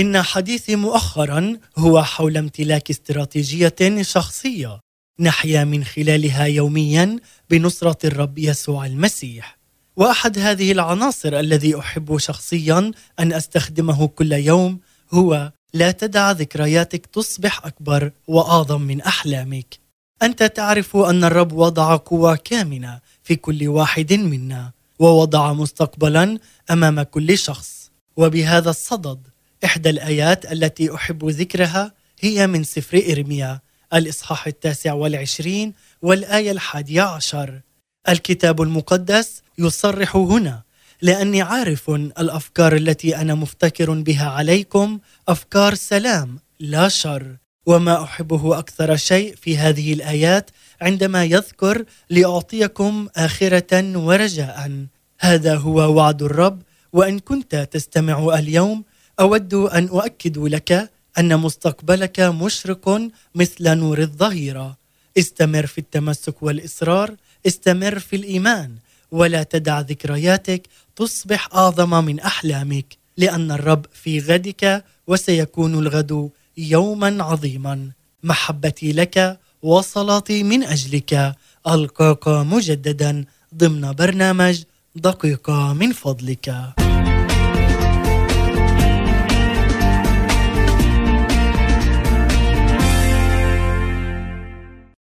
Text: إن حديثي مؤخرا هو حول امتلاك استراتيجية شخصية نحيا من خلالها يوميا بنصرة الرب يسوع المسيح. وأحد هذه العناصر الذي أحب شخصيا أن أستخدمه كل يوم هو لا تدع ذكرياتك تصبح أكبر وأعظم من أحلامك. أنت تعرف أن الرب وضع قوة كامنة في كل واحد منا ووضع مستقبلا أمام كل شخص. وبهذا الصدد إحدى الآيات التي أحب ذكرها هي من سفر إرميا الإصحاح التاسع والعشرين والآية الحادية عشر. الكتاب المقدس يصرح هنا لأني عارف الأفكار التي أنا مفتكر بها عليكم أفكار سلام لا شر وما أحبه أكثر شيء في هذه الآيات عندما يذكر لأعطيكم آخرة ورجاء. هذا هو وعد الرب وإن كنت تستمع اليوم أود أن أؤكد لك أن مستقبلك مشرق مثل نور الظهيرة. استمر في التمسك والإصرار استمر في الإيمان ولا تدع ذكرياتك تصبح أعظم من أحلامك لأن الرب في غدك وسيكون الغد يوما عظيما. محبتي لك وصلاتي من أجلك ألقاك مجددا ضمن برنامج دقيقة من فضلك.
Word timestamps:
إن 0.00 0.22
حديثي 0.22 0.76
مؤخرا 0.76 1.56
هو 1.78 2.02
حول 2.02 2.36
امتلاك 2.36 2.90
استراتيجية 2.90 4.02
شخصية 4.02 4.80
نحيا 5.20 5.64
من 5.64 5.84
خلالها 5.84 6.44
يوميا 6.44 7.18
بنصرة 7.50 8.06
الرب 8.06 8.38
يسوع 8.38 8.86
المسيح. 8.86 9.58
وأحد 9.96 10.38
هذه 10.38 10.72
العناصر 10.72 11.40
الذي 11.40 11.78
أحب 11.78 12.18
شخصيا 12.18 12.92
أن 13.18 13.32
أستخدمه 13.32 14.08
كل 14.08 14.32
يوم 14.32 14.80
هو 15.12 15.52
لا 15.74 15.90
تدع 15.90 16.30
ذكرياتك 16.30 17.06
تصبح 17.06 17.66
أكبر 17.66 18.12
وأعظم 18.28 18.80
من 18.80 19.00
أحلامك. 19.00 19.78
أنت 20.22 20.42
تعرف 20.42 20.96
أن 20.96 21.24
الرب 21.24 21.52
وضع 21.52 21.96
قوة 21.96 22.36
كامنة 22.36 23.00
في 23.22 23.36
كل 23.36 23.68
واحد 23.68 24.12
منا 24.12 24.70
ووضع 24.98 25.52
مستقبلا 25.52 26.38
أمام 26.70 27.02
كل 27.02 27.38
شخص. 27.38 27.90
وبهذا 28.16 28.70
الصدد 28.70 29.18
إحدى 29.64 29.90
الآيات 29.90 30.52
التي 30.52 30.94
أحب 30.94 31.28
ذكرها 31.28 31.92
هي 32.20 32.46
من 32.46 32.64
سفر 32.64 33.02
إرميا 33.12 33.60
الإصحاح 33.94 34.46
التاسع 34.46 34.92
والعشرين 34.92 35.74
والآية 36.02 36.50
الحادية 36.50 37.02
عشر. 37.02 37.60
الكتاب 38.08 38.62
المقدس 38.62 39.42
يصرح 39.58 40.16
هنا 40.16 40.62
لأني 41.02 41.42
عارف 41.42 41.90
الأفكار 41.90 42.76
التي 42.76 43.16
أنا 43.16 43.34
مفتكر 43.34 43.90
بها 43.90 44.28
عليكم 44.30 44.98
أفكار 45.28 45.74
سلام 45.74 46.38
لا 46.60 46.88
شر 46.88 47.36
وما 47.66 48.02
أحبه 48.02 48.58
أكثر 48.58 48.96
شيء 48.96 49.34
في 49.36 49.58
هذه 49.58 49.92
الآيات 49.92 50.50
عندما 50.80 51.24
يذكر 51.24 51.84
لأعطيكم 52.10 53.08
آخرة 53.16 53.98
ورجاء. 53.98 54.86
هذا 55.20 55.56
هو 55.56 55.94
وعد 55.96 56.22
الرب 56.22 56.62
وإن 56.92 57.18
كنت 57.18 57.68
تستمع 57.72 58.38
اليوم 58.38 58.84
أود 59.20 59.54
أن 59.54 59.88
أؤكد 59.88 60.38
لك 60.38 60.90
أن 61.18 61.40
مستقبلك 61.40 62.20
مشرق 62.20 63.10
مثل 63.34 63.74
نور 63.74 63.98
الظهيرة. 63.98 64.76
استمر 65.18 65.66
في 65.66 65.78
التمسك 65.78 66.42
والإصرار 66.42 67.14
استمر 67.46 67.98
في 67.98 68.16
الإيمان 68.16 68.74
ولا 69.10 69.42
تدع 69.42 69.80
ذكرياتك 69.80 70.62
تصبح 70.96 71.48
أعظم 71.54 72.04
من 72.04 72.20
أحلامك 72.20 72.96
لأن 73.16 73.50
الرب 73.50 73.86
في 73.92 74.18
غدك 74.18 74.84
وسيكون 75.06 75.74
الغد 75.74 76.30
يوما 76.56 77.24
عظيما. 77.24 77.90
محبتي 78.24 78.92
لك 78.92 79.38
وصلاتي 79.62 80.42
من 80.42 80.62
أجلك 80.64 81.36
ألقاك 81.68 82.28
مجددا 82.28 83.24
ضمن 83.54 83.92
برنامج 83.92 84.62
دقيقة 84.96 85.72
من 85.72 85.92
فضلك. 85.92 86.79